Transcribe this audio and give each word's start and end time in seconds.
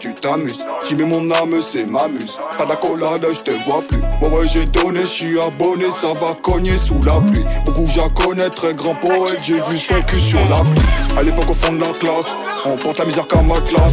tu 0.00 0.14
t'amuses. 0.14 0.64
J'y 0.86 0.94
mets 0.94 1.04
mon 1.04 1.30
âme, 1.32 1.54
c'est 1.70 1.84
m'amuse. 1.84 2.38
Pas 2.56 2.66
d'accolade, 2.66 3.26
je 3.32 3.40
te 3.40 3.50
vois 3.64 3.82
plus. 3.82 4.00
Ouais, 4.20 4.28
ouais, 4.28 4.48
j'ai 4.48 4.66
donné, 4.66 5.00
je 5.00 5.06
suis 5.06 5.40
abonné, 5.40 5.86
ça 5.90 6.08
va 6.08 6.34
cogner 6.34 6.78
sous 6.78 7.02
la 7.02 7.20
pluie. 7.20 7.44
Beaucoup 7.64 7.86
j'en 7.86 8.08
connais, 8.10 8.50
très 8.50 8.74
grand 8.74 8.94
poète, 8.94 9.40
j'ai 9.44 9.60
vu 9.68 9.78
son 9.78 10.00
cul 10.02 10.20
sur 10.20 10.40
la 10.48 10.60
pluie. 10.60 10.82
À 11.16 11.22
l'époque, 11.22 11.50
au 11.50 11.54
fond 11.54 11.72
de 11.72 11.80
la 11.80 11.92
classe, 11.92 12.34
on 12.64 12.76
porte 12.76 12.98
la 12.98 13.04
misère 13.04 13.26
comme 13.26 13.46
ma 13.46 13.60
classe. 13.60 13.92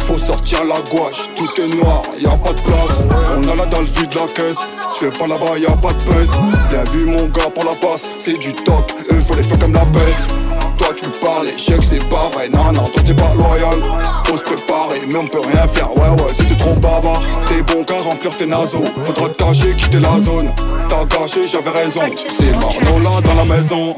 Faut 0.00 0.18
sortir 0.18 0.64
la 0.64 0.80
gouache, 0.90 1.28
tout 1.36 1.48
est 1.60 1.68
noir, 1.76 2.02
y 2.18 2.26
a 2.26 2.36
pas 2.36 2.52
de 2.52 2.60
place. 2.62 2.98
On 3.36 3.48
a 3.48 3.54
la 3.54 3.66
dalle 3.66 3.84
vide 3.84 4.14
la 4.14 4.26
caisse, 4.32 4.56
je 4.94 5.06
fais 5.06 5.18
pas 5.18 5.26
là-bas, 5.26 5.58
y 5.58 5.66
a 5.66 5.76
pas 5.76 5.92
de 5.92 6.04
pèse. 6.04 6.30
Bien 6.70 6.84
vu, 6.92 7.04
mon 7.04 7.26
gars, 7.26 7.50
pour 7.54 7.64
la 7.64 7.76
passe, 7.76 8.10
c'est 8.18 8.38
du 8.38 8.52
toc, 8.52 8.92
eux 9.12 9.20
faut 9.20 9.34
les 9.34 9.42
faire 9.42 9.58
comme 9.58 9.72
la 9.72 9.86
peste. 9.86 10.49
Toi 10.80 10.94
tu 10.96 11.10
parles, 11.20 11.48
échec 11.48 11.80
c'est 11.82 12.08
pas 12.08 12.30
vrai, 12.32 12.48
non 12.48 12.72
non, 12.72 12.84
toi 12.84 13.02
t'es 13.04 13.12
pas 13.12 13.34
loyal. 13.34 13.82
Faut 14.24 14.38
se 14.38 14.42
préparer, 14.42 15.02
mais 15.06 15.16
on 15.16 15.26
peut 15.26 15.40
rien 15.40 15.68
faire, 15.68 15.94
ouais 15.94 16.08
ouais, 16.22 16.32
si 16.32 16.48
t'es 16.48 16.56
trop 16.56 16.72
bavard 16.74 17.20
T'es 17.46 17.60
bon 17.60 17.84
qu'à 17.84 17.98
remplir 17.98 18.34
tes 18.34 18.46
naseaux, 18.46 18.84
faudra 19.04 19.28
te 19.28 19.44
cacher, 19.44 19.70
quitter 19.70 20.00
la 20.00 20.18
zone. 20.18 20.50
T'as 20.88 21.04
gâché, 21.04 21.46
j'avais 21.46 21.70
raison, 21.70 22.00
c'est 22.28 22.52
Marno 22.52 22.98
là 22.98 23.20
dans 23.20 23.34
la 23.34 23.44
maison. 23.44 23.94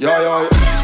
Ya 0.00 0.22
ya 0.22 0.81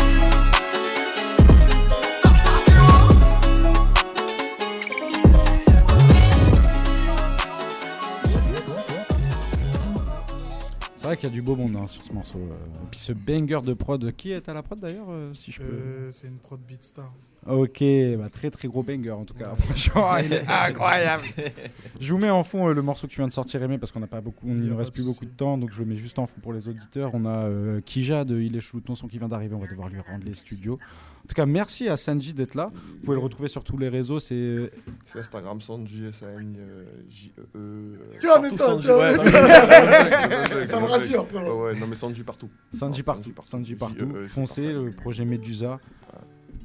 vrai 11.09 11.17
qu'il 11.17 11.29
y 11.29 11.33
a 11.33 11.35
du 11.35 11.43
beau 11.43 11.57
monde 11.57 11.77
hein, 11.77 11.87
sur 11.87 12.03
ce 12.03 12.13
morceau. 12.13 12.39
euh. 12.39 12.55
Et 12.55 12.87
puis 12.91 12.99
ce 13.01 13.13
banger 13.13 13.61
de 13.63 13.75
prod, 13.75 14.13
qui 14.13 14.33
est 14.33 14.49
à 14.49 14.55
la 14.55 14.63
prod 14.63 14.79
d'ailleurs, 14.79 15.09
euh, 15.11 15.33
si 15.35 15.53
je 15.53 15.61
peux. 15.61 15.65
Euh, 15.65 16.11
c'est 16.11 16.29
une 16.29 16.39
prod 16.39 16.61
Beatstar. 16.61 17.13
Ok, 17.47 17.83
bah, 18.19 18.29
très 18.31 18.51
très 18.51 18.69
gros 18.69 18.83
banger 18.83 19.11
en 19.13 19.25
tout 19.25 19.35
cas. 19.35 19.55
Franchement, 19.57 20.17
il 20.19 20.33
est 20.33 20.47
incroyable. 20.49 21.25
je 22.01 22.13
vous 22.13 22.19
mets 22.19 22.29
en 22.31 22.45
fond 22.45 22.69
euh, 22.69 22.75
le 22.75 22.83
morceau 22.83 23.07
que 23.07 23.13
tu 23.13 23.21
viens 23.21 23.29
de 23.29 23.33
sortir, 23.33 23.63
Aimé, 23.63 23.79
parce 23.79 23.91
qu'on 23.93 24.01
n'a 24.01 24.07
pas 24.07 24.21
beaucoup, 24.21 24.47
a 24.49 24.51
ne 24.51 24.73
reste 24.75 24.93
plus 24.93 25.05
beaucoup 25.05 25.25
de 25.25 25.31
temps, 25.31 25.57
donc 25.57 25.73
je 25.73 25.79
le 25.81 25.87
mets 25.87 25.97
juste 25.97 26.19
en 26.19 26.27
fond 26.27 26.41
pour 26.43 26.53
les 26.53 26.69
auditeurs. 26.69 27.11
On 27.15 27.25
a 27.25 27.45
euh, 27.47 27.81
Kija 27.81 28.25
de 28.25 28.39
Il 28.41 28.57
est 28.57 28.61
chelou 28.61 28.81
ton 28.81 28.97
son 28.97 29.07
qui 29.09 29.19
vient 29.19 29.29
d'arriver, 29.29 29.55
on 29.55 29.61
va 29.61 29.67
devoir 29.67 29.89
lui 29.89 30.01
rendre 30.01 30.25
les 30.25 30.35
studios. 30.35 30.79
En 31.29 31.35
tout 31.35 31.35
cas, 31.35 31.45
merci 31.45 31.87
à 31.91 31.99
Sanji 31.99 32.33
d'être 32.33 32.55
là. 32.55 32.71
Vous 32.75 32.97
pouvez 33.05 33.17
le 33.19 33.23
retrouver 33.23 33.49
sur 33.51 33.63
tous 33.63 33.77
les 33.77 33.91
réseaux, 33.91 34.19
c'est 34.19 34.71
C'est 35.05 35.19
Instagram, 35.19 35.61
Sanji, 35.61 36.07
S-A-N, 36.07 36.57
euh, 36.59 36.85
J-E-E. 37.11 37.45
euh, 37.55 37.97
non, 38.25 38.79
toi. 38.81 39.13
mais- 39.13 40.67
Ça 40.67 40.81
me 40.81 40.87
rassure. 40.87 41.27
Ouais, 41.35 41.51
ouais, 41.51 41.79
non, 41.79 41.87
mais 41.87 41.97
Sanji 41.97 42.23
partout. 42.25 42.49
Sanji 42.73 43.03
partout. 43.03 43.31
Sanji 43.45 43.75
partout. 43.75 44.07
J-E-E, 44.07 44.23
c'est 44.23 44.29
Foncez, 44.33 44.73
le 44.73 44.91
projet 44.93 45.27
Medusa. 45.27 45.79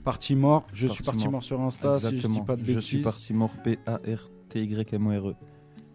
Parti 0.05 0.33
mort, 0.35 0.65
je 0.73 0.87
suis 0.87 1.03
Parti 1.03 1.27
mort. 1.27 1.43
sur 1.43 1.59
Insta, 1.59 1.99
si 1.99 2.19
je 2.21 2.27
dis 2.27 2.41
pas 2.41 2.55
de 2.55 2.61
Je 2.63 2.67
bêtises. 2.67 2.83
suis 2.85 2.97
parti 3.01 3.33
mort 3.33 3.51
P-A-R-T-Y-M-O-R-E. 3.65 5.35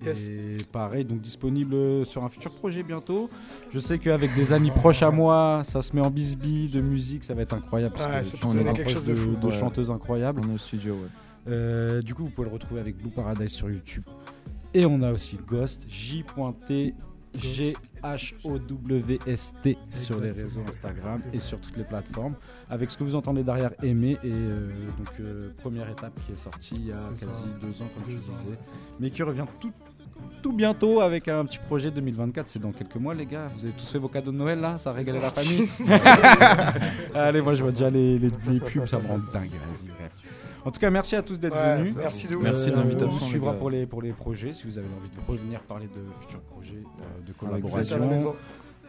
Et 0.07 0.57
pareil, 0.71 1.05
donc 1.05 1.21
disponible 1.21 2.07
sur 2.07 2.23
un 2.25 2.29
futur 2.29 2.53
projet 2.53 2.83
bientôt. 2.83 3.29
Je 3.73 3.79
sais 3.79 3.99
qu'avec 3.99 4.35
des 4.35 4.53
amis 4.53 4.71
proches 4.71 5.03
à 5.03 5.11
moi, 5.11 5.63
ça 5.65 5.83
se 5.83 5.95
met 5.97 6.01
en 6.03 6.11
bisbille 6.11 6.69
de 6.69 6.81
musique, 6.81 7.25
ça 7.25 7.35
va 7.35 7.43
être 7.43 7.55
incroyable. 7.55 7.95
Parce 7.97 8.07
Ouais, 8.09 8.21
que 8.21 8.27
ça 8.27 8.37
tu 8.37 8.43
peut 8.47 8.51
es 8.51 8.55
donner 8.59 8.71
un 8.71 8.75
quelque 8.75 8.91
chose 8.91 9.05
de 9.07 9.15
fou. 9.15 9.37
de 9.37 9.47
Ouais. 9.47 9.53
chanteuses 9.53 9.91
incroyables. 9.91 10.41
On 10.45 10.51
est 10.51 10.55
au 10.55 10.59
studio, 10.59 10.95
ouais. 10.95 11.09
Euh, 11.49 12.01
du 12.03 12.15
coup, 12.15 12.25
vous 12.25 12.31
pouvez 12.31 12.47
le 12.49 12.53
retrouver 12.55 12.81
avec 12.81 12.97
Blue 12.99 13.11
Paradise 13.11 13.51
sur 13.51 13.71
YouTube. 13.71 14.05
Et 14.75 14.85
on 14.87 15.03
a 15.03 15.11
aussi 15.13 15.39
Ghost, 15.49 15.85
J.T. 15.89 16.95
G-H-O-W-S-T 18.39 19.77
sur 19.91 20.21
les 20.21 20.31
réseaux. 20.31 20.61
Instagram 20.67 21.21
et 21.33 21.39
sur 21.39 21.61
toutes 21.61 21.77
les 21.77 21.85
plateformes. 21.85 22.35
Avec 22.71 22.91
ce 22.91 22.97
que 22.99 23.05
vous 23.05 23.15
entendez 23.15 23.43
derrière, 23.45 23.71
Aimé. 23.83 24.13
Et 24.25 24.31
euh, 24.33 24.69
donc, 24.99 25.09
euh, 25.21 25.51
première 25.59 25.89
étape 25.89 26.19
qui 26.27 26.33
est 26.33 26.37
sortie 26.37 26.75
il 26.77 26.87
y 26.87 26.91
a 26.91 26.95
quasi 26.95 27.15
ça. 27.17 27.31
deux 27.61 27.69
ans, 27.83 27.89
comme 27.95 28.03
tu 28.05 28.11
Deux 28.13 28.31
ans, 28.31 28.33
disais. 28.33 28.59
Mais 29.01 29.11
qui 29.11 29.23
revient 29.23 29.45
tout, 29.61 29.73
tout 30.43 30.53
bientôt 30.53 31.01
avec 31.01 31.29
un 31.29 31.45
petit 31.45 31.59
projet 31.59 31.91
2024. 31.91 32.49
C'est 32.49 32.59
dans 32.59 32.73
quelques 32.73 32.97
mois, 32.97 33.15
les 33.15 33.27
gars. 33.27 33.51
Vous 33.57 33.65
avez 33.65 33.75
tous 33.75 33.91
fait 33.91 33.99
vos 33.99 34.09
cadeaux 34.09 34.33
de 34.33 34.37
Noël 34.37 34.61
là 34.61 34.79
Ça 34.79 34.91
a 34.91 34.93
régalé 34.93 35.19
la 35.21 35.31
famille 35.31 35.67
Allez, 37.15 37.41
moi 37.43 37.55
je 37.55 37.63
vois 37.63 37.73
déjà 37.73 37.91
les, 37.91 38.19
les, 38.19 38.31
les 38.49 38.61
pubs, 38.61 38.87
ça 38.87 38.99
me 38.99 39.07
rend 39.07 39.19
dingue. 39.19 39.51
Vas-y, 39.51 39.89
bref. 39.89 40.13
En 40.65 40.71
tout 40.71 40.81
cas, 40.81 40.91
merci 40.91 41.17
à 41.17 41.23
tous 41.23 41.39
d'être 41.39 41.55
Ouais, 41.57 41.79
venus. 41.79 41.95
merci 41.97 42.27
de 42.29 42.37
ouf. 42.37 42.43
Merci 42.43 42.71
de 42.71 42.75
Euh, 42.75 42.79
l'invitation, 42.79 43.07
On 43.09 43.11
vous 43.11 43.21
suivra 43.25 43.55
pour 43.55 43.71
les, 43.71 43.87
pour 43.87 44.03
les 44.03 44.13
projets. 44.13 44.53
Si 44.53 44.65
vous 44.67 44.77
avez 44.79 44.89
envie 44.89 45.09
de 45.09 45.21
revenir 45.27 45.61
parler 45.63 45.87
de 45.87 46.01
futurs 46.21 46.41
projets, 46.43 46.75
euh, 47.01 47.21
de 47.23 47.29
la 47.29 47.35
collaboration, 47.35 48.35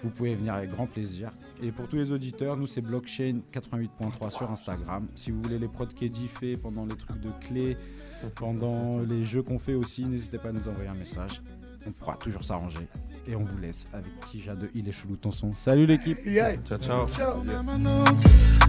vous 0.01 0.09
pouvez 0.09 0.35
venir 0.35 0.53
avec 0.53 0.71
grand 0.71 0.87
plaisir. 0.87 1.29
Et 1.61 1.71
pour 1.71 1.87
tous 1.87 1.97
les 1.97 2.11
auditeurs, 2.11 2.55
nous 2.57 2.67
c'est 2.67 2.81
Blockchain 2.81 3.39
88.3 3.53 4.29
sur 4.31 4.49
Instagram. 4.49 5.07
Si 5.15 5.29
vous 5.31 5.41
voulez 5.41 5.59
les 5.59 5.67
prods 5.67 5.87
qu'Eddie 5.87 6.27
fait 6.27 6.55
pendant 6.57 6.85
les 6.85 6.95
trucs 6.95 7.19
de 7.19 7.29
clés, 7.41 7.77
pendant 8.35 8.99
les 8.99 9.23
jeux 9.23 9.41
qu'on 9.41 9.59
fait 9.59 9.73
aussi, 9.75 10.05
n'hésitez 10.05 10.37
pas 10.37 10.49
à 10.49 10.51
nous 10.51 10.67
envoyer 10.67 10.89
un 10.89 10.93
message. 10.93 11.41
On 11.87 11.91
pourra 11.91 12.15
toujours 12.17 12.43
s'arranger. 12.43 12.87
Et 13.27 13.35
on 13.35 13.43
vous 13.43 13.57
laisse 13.57 13.87
avec 13.93 14.11
Kija 14.31 14.55
de 14.55 14.69
Il 14.75 14.87
est 14.87 14.91
chelou 14.91 15.15
ton 15.15 15.31
son. 15.31 15.53
Salut 15.55 15.85
l'équipe 15.85 16.17
Yeah. 16.25 16.57
Ciao, 16.57 16.77
ciao. 16.77 17.07
Ciao. 17.07 17.43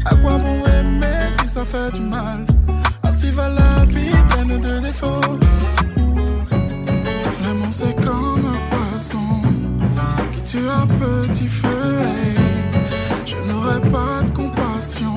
À 0.04 0.14
quoi 0.16 0.38
bon 0.38 0.64
aimer 0.66 1.30
si 1.40 1.46
ça 1.46 1.64
fait 1.64 1.92
du 1.92 2.00
mal? 2.02 2.46
Ainsi 3.02 3.30
va 3.30 3.48
la 3.48 3.84
vie 3.86 4.10
pleine 4.30 4.60
de 4.60 4.80
défauts. 4.80 5.20
L'amour 7.42 7.68
c'est 7.72 7.94
comme 7.96 8.46
un 8.46 8.76
poisson 8.76 9.42
qui 10.32 10.42
tue 10.42 10.68
un 10.68 10.86
petit 10.86 11.48
feu. 11.48 11.98
et 12.00 13.26
Je 13.26 13.36
n'aurai 13.48 13.80
pas 13.90 14.22
de 14.22 14.30
compassion. 14.30 15.14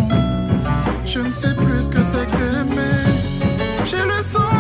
Je 1.05 1.19
ne 1.19 1.31
sais 1.31 1.53
plus 1.53 1.83
ce 1.83 1.89
que 1.91 2.01
c'est 2.01 2.25
que 2.31 2.63
d'aimer. 2.63 2.82
J'ai 3.93 4.05
le 4.07 4.23
sentiment 4.23 4.52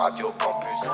Radio 0.00 0.30
Campus 0.38 0.90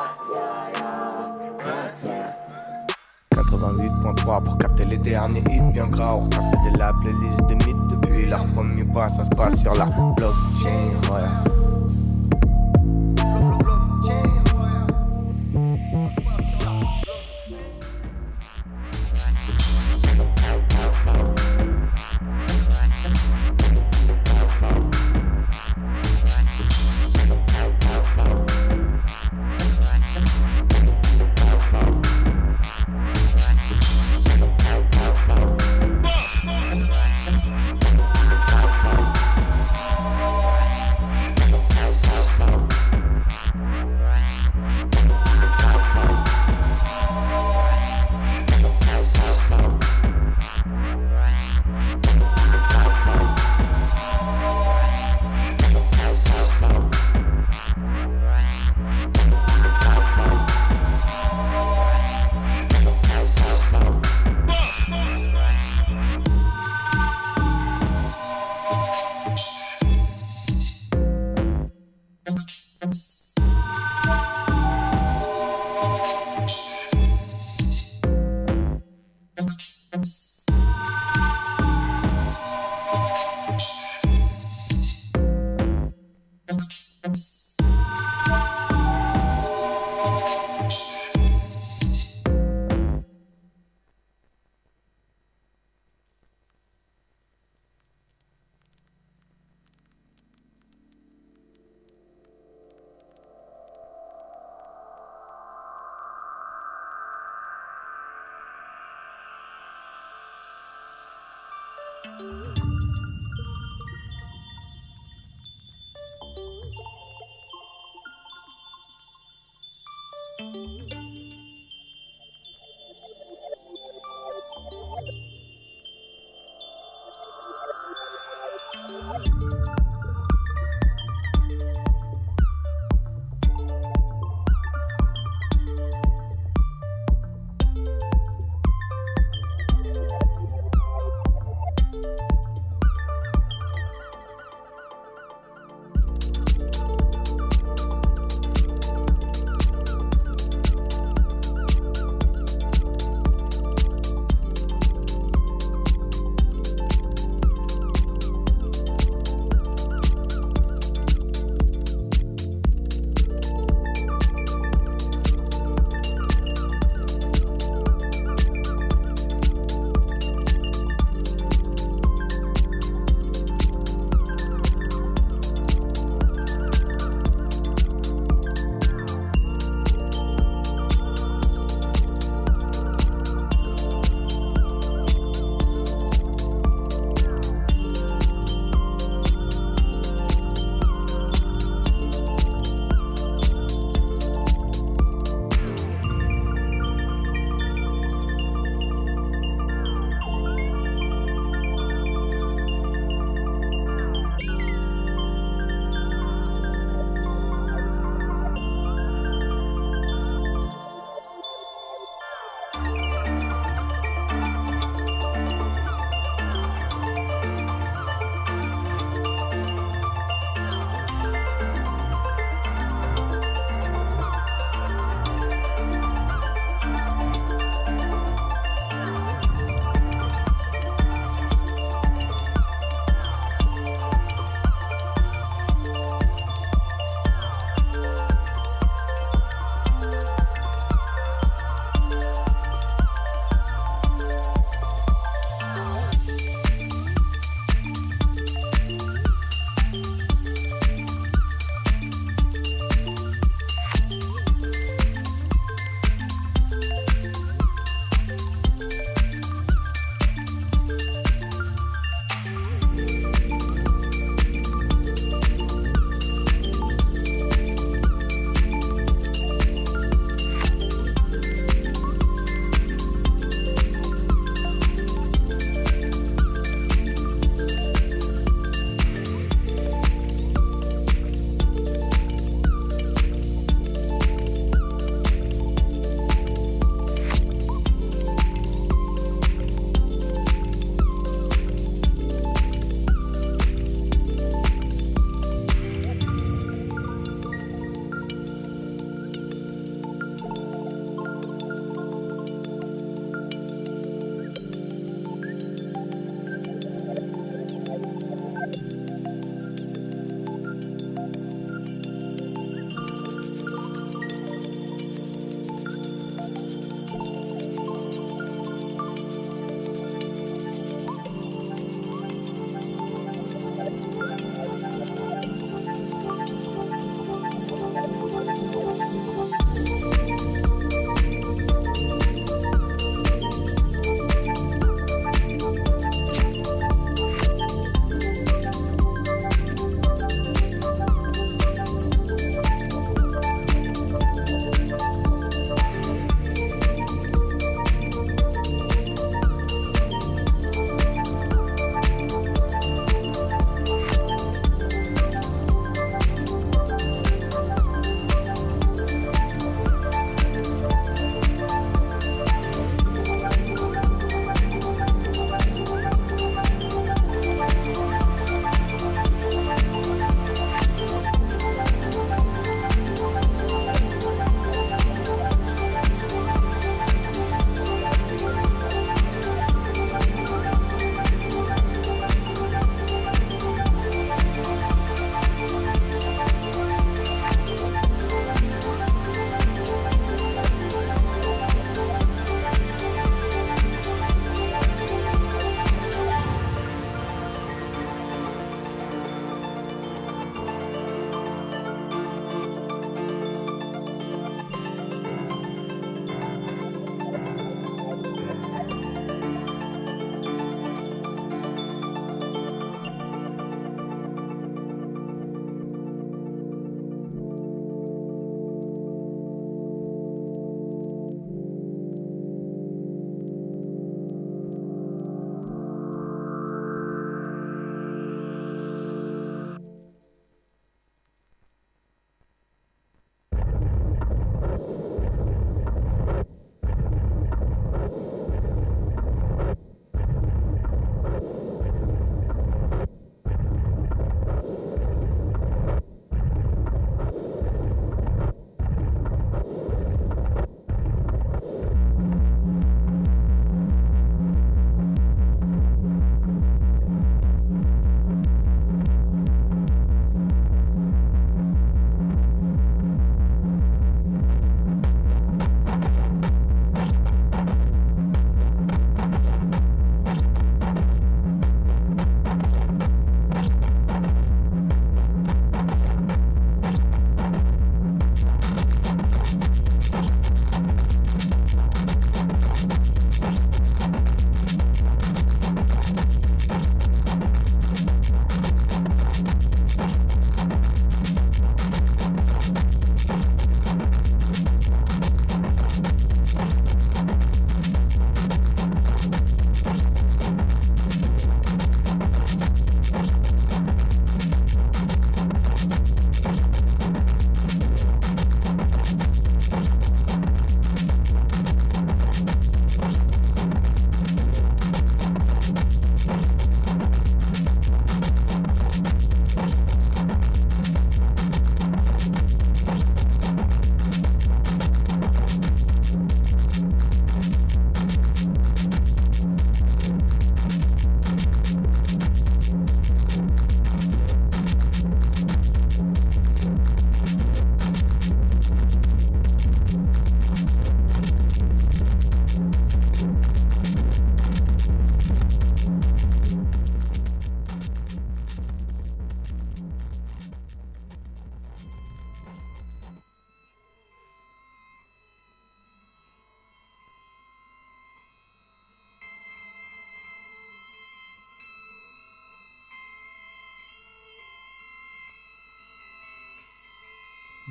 88.3 3.37 4.43
pour 4.43 4.59
capter 4.59 4.85
les 4.85 4.99
derniers 4.99 5.45
hits 5.49 5.73
bien 5.73 5.87
gras. 5.87 6.17
On 6.17 6.23
repasse 6.23 6.51
de 6.51 6.77
la 6.77 6.93
playlist 6.93 7.47
des 7.47 7.55
mythes 7.55 8.01
depuis 8.01 8.27
leur 8.27 8.45
premier 8.49 8.85
pas. 8.87 9.09
Ça 9.11 9.25
se 9.25 9.31
passe 9.31 9.61
sur 9.61 9.75
la 9.75 9.85
blockchain. 9.85 10.91
Ouais. 11.13 11.56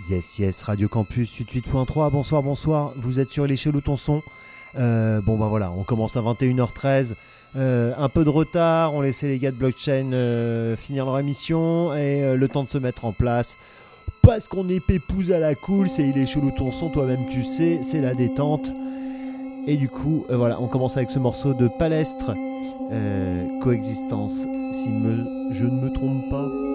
Yes, 0.10 0.38
yes, 0.38 0.62
Radio 0.62 0.88
Campus 0.88 1.40
88.3, 1.40 2.12
bonsoir, 2.12 2.44
bonsoir, 2.44 2.94
vous 2.96 3.20
êtes 3.20 3.32
sur 3.32 3.48
les 3.48 3.56
chelous 3.56 3.82
ton 3.82 3.98
son. 3.98 4.22
Euh, 4.78 5.20
bon 5.20 5.36
bah 5.36 5.48
voilà, 5.48 5.72
on 5.72 5.84
commence 5.84 6.16
à 6.16 6.22
21h13, 6.22 7.16
Euh, 7.56 7.94
un 7.98 8.10
peu 8.10 8.24
de 8.24 8.30
retard, 8.30 8.94
on 8.94 9.02
laissait 9.02 9.28
les 9.28 9.40
gars 9.40 9.50
de 9.50 9.56
blockchain 9.56 10.12
euh, 10.12 10.76
finir 10.76 11.06
leur 11.06 11.18
émission 11.18 11.96
et 11.96 12.36
le 12.36 12.48
temps 12.48 12.64
de 12.66 12.70
se 12.70 12.78
mettre 12.78 13.06
en 13.06 13.14
place. 13.14 13.58
Parce 14.22 14.48
qu'on 14.48 14.70
est 14.70 14.80
pépouze 14.80 15.32
à 15.32 15.40
la 15.40 15.56
cool, 15.56 15.90
c'est 15.90 16.08
il 16.08 16.18
est 16.18 16.92
toi-même 16.92 17.26
tu 17.26 17.44
sais, 17.44 17.80
c'est 17.82 18.02
la 18.02 18.14
détente. 18.14 18.74
Et 19.66 19.78
du 19.78 19.90
coup, 19.90 20.26
voilà, 20.30 20.62
on 20.62 20.68
commence 20.68 20.98
avec 20.98 21.10
ce 21.10 21.18
morceau 21.18 21.56
de 21.56 21.68
Palestre, 21.68 22.36
Coexistence, 23.62 24.46
si 24.72 24.90
je 25.52 25.64
ne 25.64 25.82
me 25.82 25.92
trompe 25.92 26.30
pas. 26.30 26.75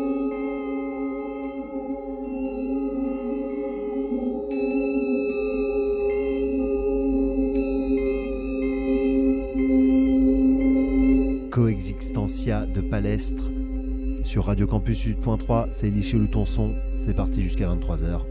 Coexistentia 11.60 12.64
de 12.64 12.80
Palestre 12.80 13.50
sur 14.24 14.46
Radio 14.46 14.66
Campus 14.66 15.04
8.3, 15.04 15.68
c'est 15.72 15.90
Liché 15.90 16.16
le 16.16 16.26
ton 16.26 16.46
son, 16.46 16.74
c'est 16.98 17.12
parti 17.12 17.42
jusqu'à 17.42 17.68
23h. 17.68 18.29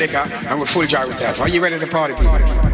liquor 0.00 0.16
and 0.48 0.58
we 0.58 0.66
full 0.66 0.86
jar 0.86 1.04
ourselves. 1.04 1.38
Are 1.40 1.48
you 1.48 1.62
ready 1.62 1.78
to 1.78 1.86
party, 1.86 2.14
people? 2.14 2.69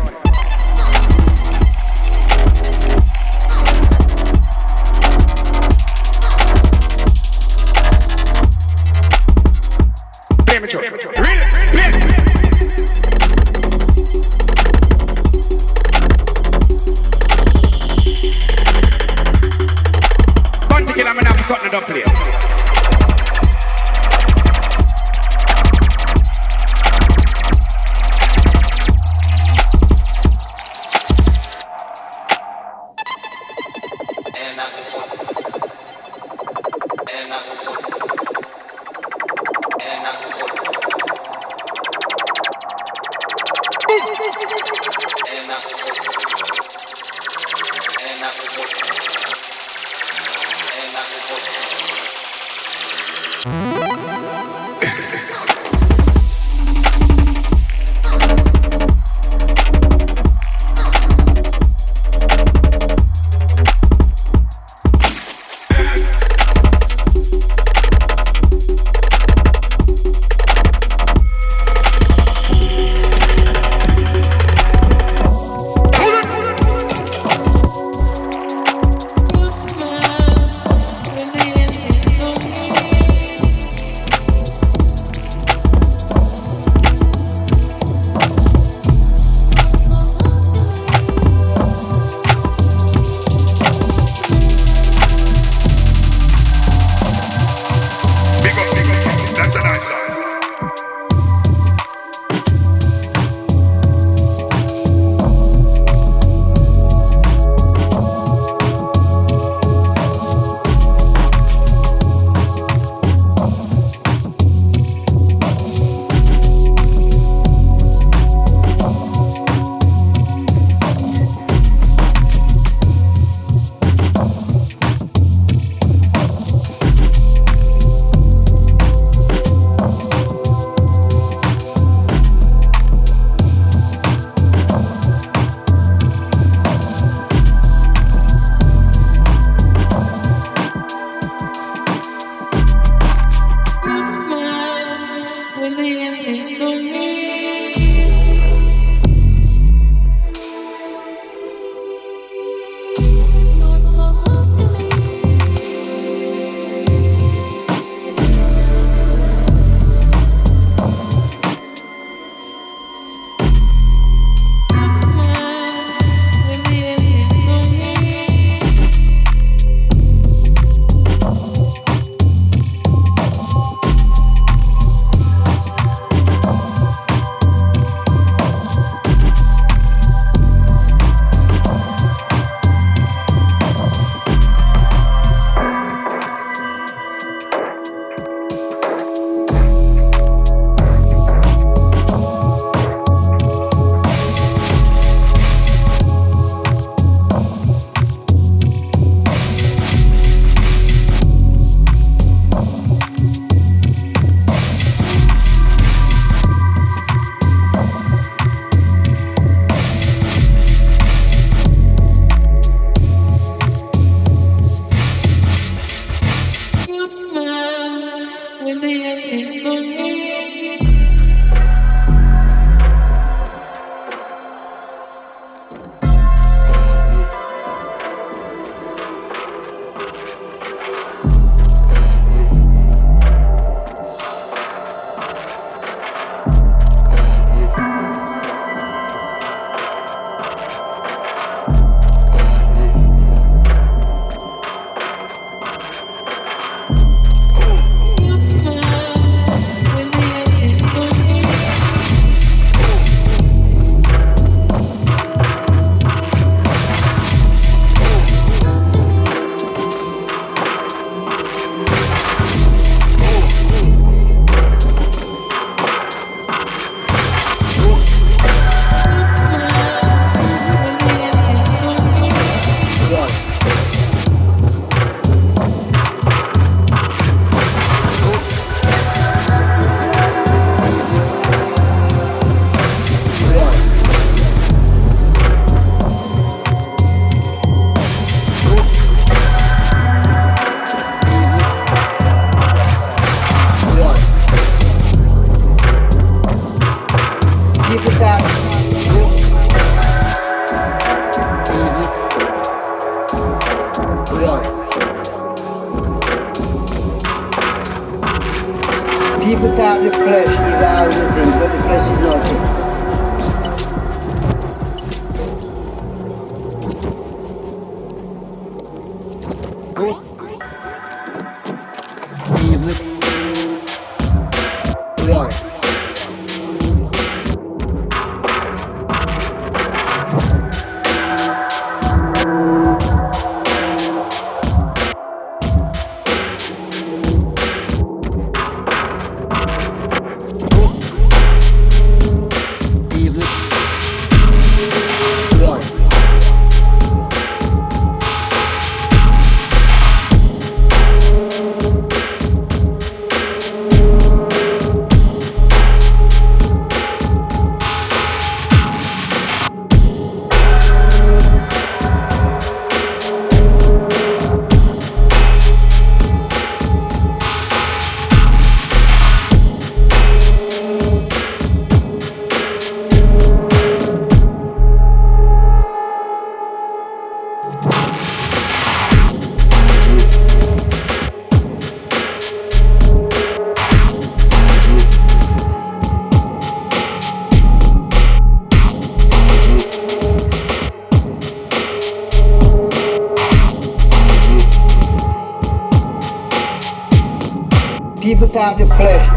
time 398.57 398.79
your 398.79 398.89
flesh. 398.89 399.36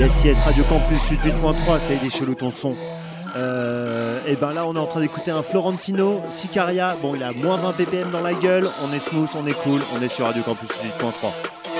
Yes, 0.00 0.44
Radio 0.46 0.64
Campus 0.64 1.10
88.3, 1.10 1.78
ça 1.78 1.92
y 1.92 1.96
est, 1.96 2.02
des 2.02 2.08
chelous 2.08 2.34
ton 2.34 2.50
son. 2.50 2.74
Euh, 3.36 4.18
et 4.26 4.34
ben 4.34 4.54
là, 4.54 4.64
on 4.66 4.74
est 4.74 4.78
en 4.78 4.86
train 4.86 5.00
d'écouter 5.00 5.30
un 5.30 5.42
Florentino, 5.42 6.22
Sicaria. 6.30 6.96
Bon, 7.02 7.14
il 7.14 7.22
a 7.22 7.32
moins 7.32 7.58
20 7.58 7.74
ppm 7.74 8.10
dans 8.10 8.22
la 8.22 8.32
gueule. 8.32 8.66
On 8.82 8.94
est 8.94 8.98
smooth, 8.98 9.28
on 9.36 9.46
est 9.46 9.52
cool, 9.52 9.82
on 9.94 10.00
est 10.00 10.08
sur 10.08 10.24
Radio 10.24 10.42
Campus 10.42 10.70
88.3. 10.70 11.79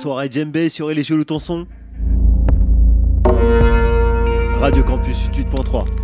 soirée 0.00 0.28
djembé 0.30 0.70
sur 0.70 0.88
Les 0.88 1.02
Chelous 1.02 1.24
ton 1.24 1.38
son. 1.38 1.66
Radio 4.58 4.82
Campus 4.82 5.28
8.3. 5.28 5.99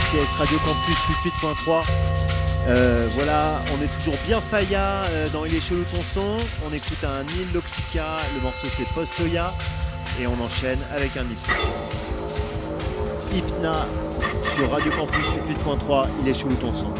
RVCS 0.00 0.36
Radio 0.38 0.58
Campus 0.58 0.96
88.3. 1.66 1.82
Euh, 2.68 3.08
voilà, 3.14 3.60
on 3.72 3.82
est 3.82 3.88
toujours 3.98 4.18
bien 4.26 4.40
Faya 4.40 5.04
euh, 5.10 5.28
dans 5.28 5.44
Il 5.44 5.54
est 5.54 5.60
chelou 5.60 5.84
ton 5.84 6.02
son. 6.02 6.38
On 6.66 6.72
écoute 6.72 7.02
un 7.04 7.24
Neil 7.24 7.48
Loxica, 7.52 8.18
le 8.34 8.40
morceau 8.40 8.68
c'est 8.74 8.86
Postoya. 8.94 9.52
Et 10.20 10.26
on 10.26 10.40
enchaîne 10.40 10.80
avec 10.94 11.16
un 11.16 11.24
Hypna. 11.24 11.54
Hypna 13.32 13.86
sur 14.54 14.70
Radio 14.70 14.90
Campus 14.92 15.24
88.3. 15.66 16.08
Il 16.22 16.28
est 16.28 16.34
chelou 16.34 16.54
ton 16.54 16.72
son. 16.72 16.92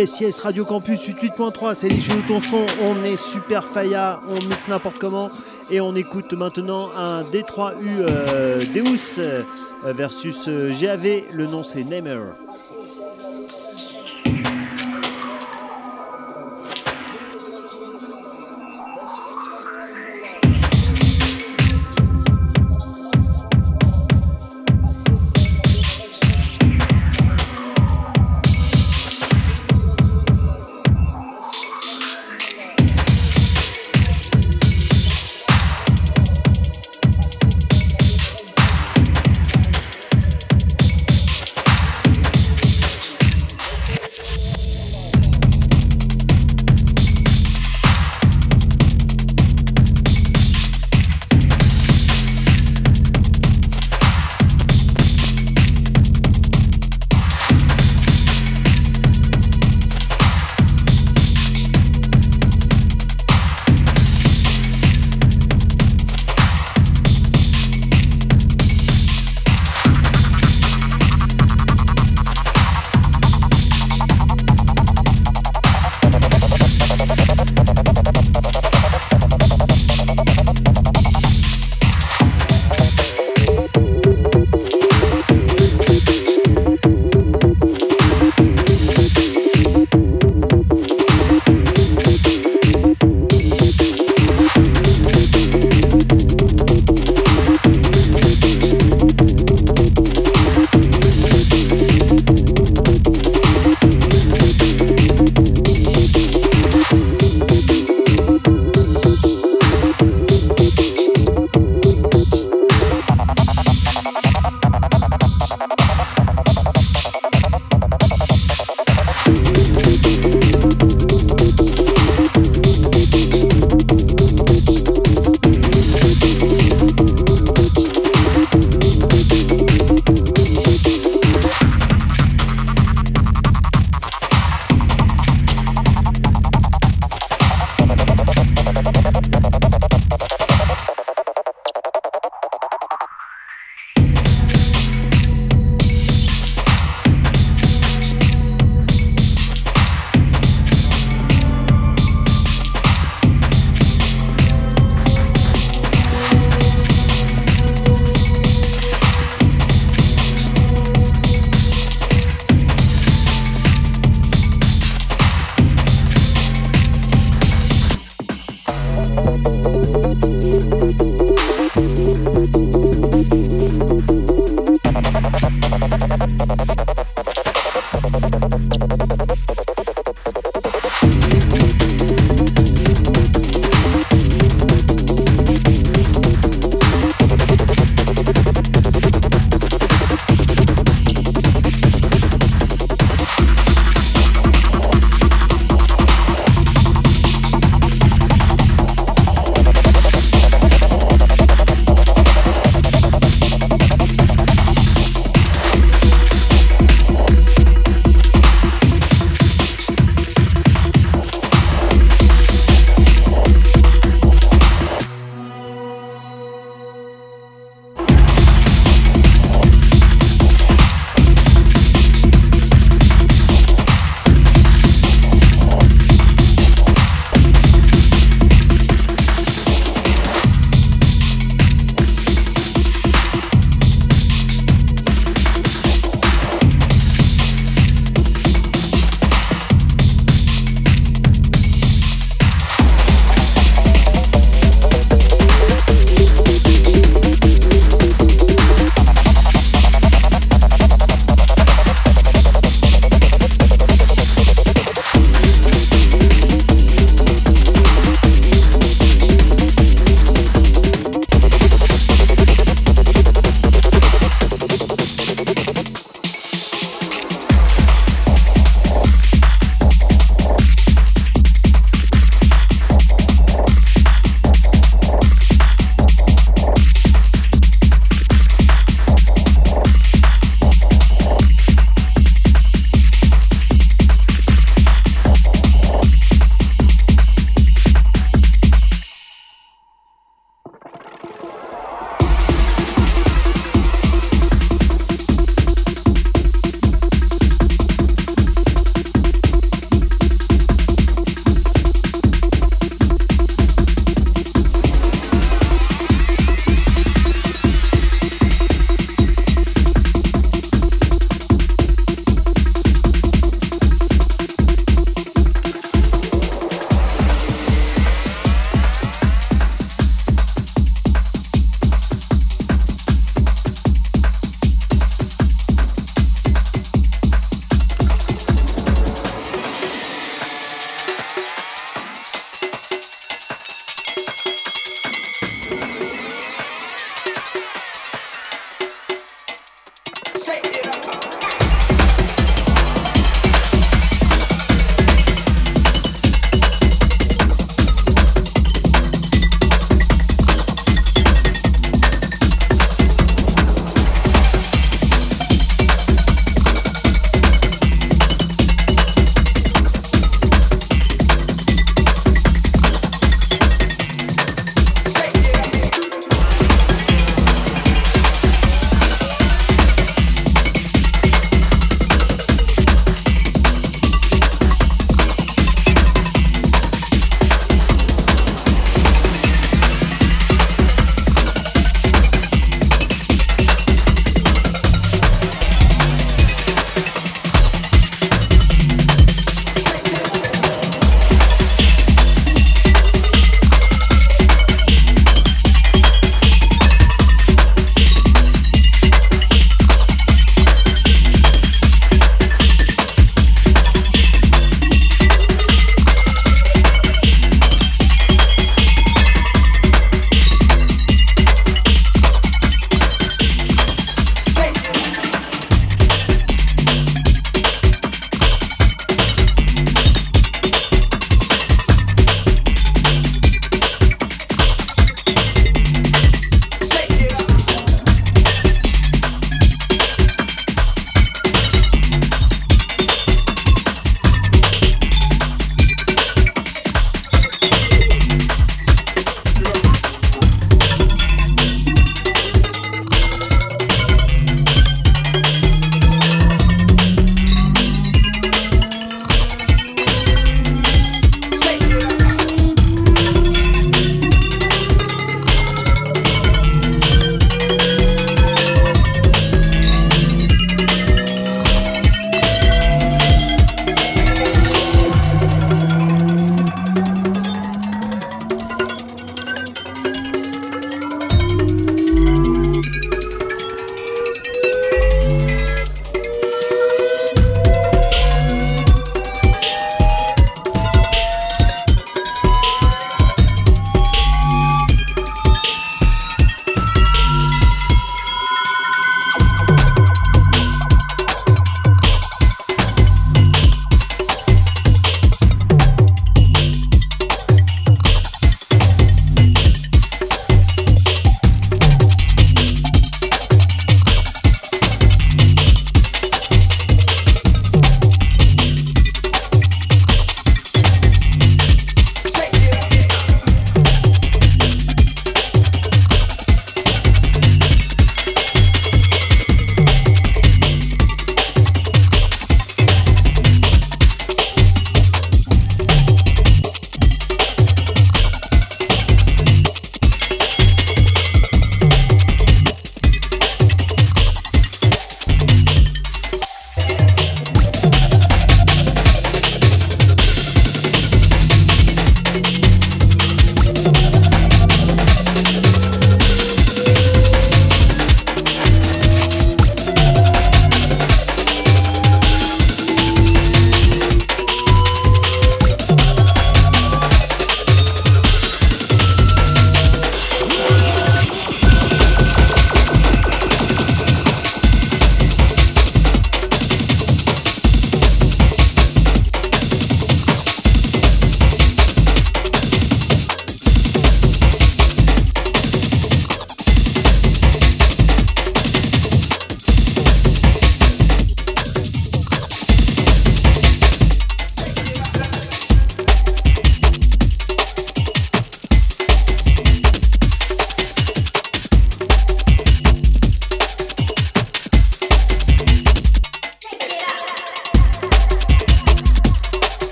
Yes, 0.00 0.38
Radio 0.38 0.64
Campus 0.64 1.08
88.3, 1.08 1.74
c'est 1.74 1.88
les 1.88 1.98
chez 1.98 2.12
ton 2.28 2.38
son. 2.38 2.64
On 2.88 3.02
est 3.02 3.16
super 3.16 3.64
faya, 3.64 4.20
on 4.28 4.34
mixe 4.46 4.68
n'importe 4.68 4.96
comment. 5.00 5.28
Et 5.72 5.80
on 5.80 5.96
écoute 5.96 6.34
maintenant 6.34 6.90
un 6.96 7.24
D3U 7.24 7.72
euh, 7.82 8.60
Deus 8.60 9.18
euh, 9.18 9.42
versus 9.84 10.46
euh, 10.46 10.72
GAV. 10.80 11.24
Le 11.32 11.46
nom 11.46 11.64
c'est 11.64 11.82
Namer. 11.82 12.20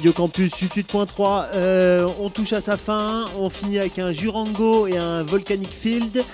Radio 0.00 0.14
Campus 0.14 0.52
88.3. 0.54 1.48
Euh, 1.52 2.08
on 2.18 2.30
touche 2.30 2.54
à 2.54 2.62
sa 2.62 2.78
fin. 2.78 3.26
On 3.38 3.50
finit 3.50 3.78
avec 3.78 3.98
un 3.98 4.12
Jurango 4.12 4.86
et 4.86 4.96
un 4.96 5.22
Volcanic 5.22 5.68
Field. 5.74 6.24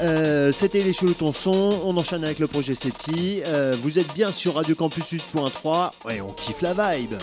Euh, 0.00 0.50
C'était 0.50 0.82
les 0.82 0.92
cheveux 0.92 1.14
ton 1.14 1.32
son. 1.32 1.80
On 1.84 1.96
enchaîne 1.96 2.24
avec 2.24 2.40
le 2.40 2.48
projet 2.48 2.74
SETI. 2.74 3.42
Euh, 3.46 3.76
vous 3.80 4.00
êtes 4.00 4.12
bien 4.14 4.32
sur 4.32 4.56
Radio 4.56 4.74
Campus 4.74 5.04
8.3. 5.12 5.92
Ouais, 6.06 6.20
on 6.20 6.32
kiffe 6.32 6.60
la 6.60 6.72
vibe. 6.72 7.14